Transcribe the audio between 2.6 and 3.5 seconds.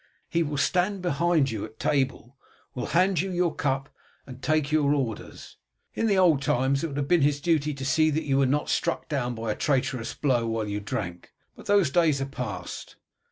will hand you